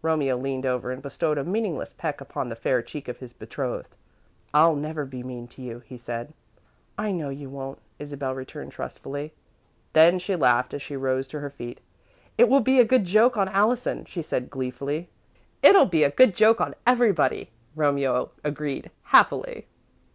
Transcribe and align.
Romeo 0.00 0.38
leaned 0.38 0.64
over 0.64 0.90
and 0.90 1.02
bestowed 1.02 1.36
a 1.36 1.44
meaningless 1.44 1.92
peck 1.92 2.22
upon 2.22 2.48
the 2.48 2.56
fair 2.56 2.80
cheek 2.80 3.06
of 3.06 3.18
his 3.18 3.34
betrothed. 3.34 3.94
"I'll 4.54 4.74
never 4.76 5.04
be 5.04 5.22
mean 5.22 5.46
to 5.48 5.60
you," 5.60 5.80
he 5.84 5.98
said. 5.98 6.32
"I 6.96 7.12
know 7.12 7.28
you 7.28 7.50
won't," 7.50 7.80
Isabel 7.98 8.34
returned, 8.34 8.72
trustfully. 8.72 9.34
Then 9.92 10.18
she 10.18 10.36
laughed 10.36 10.72
as 10.72 10.80
she 10.80 10.96
rose 10.96 11.28
to 11.28 11.40
her 11.40 11.50
feet. 11.50 11.80
"It 12.38 12.48
will 12.48 12.60
be 12.60 12.80
a 12.80 12.84
good 12.86 13.04
joke 13.04 13.36
on 13.36 13.50
Allison," 13.50 14.06
she 14.06 14.22
said, 14.22 14.48
gleefully. 14.48 15.10
"It'll 15.62 15.84
be 15.84 16.02
a 16.02 16.10
good 16.10 16.34
joke 16.34 16.62
on 16.62 16.74
everybody," 16.86 17.50
Romeo 17.76 18.30
agreed, 18.42 18.90
happily. 19.02 19.66